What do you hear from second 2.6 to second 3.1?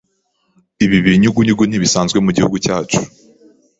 cyacu.